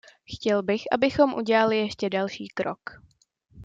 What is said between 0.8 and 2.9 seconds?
abychom udělali ještě další krok.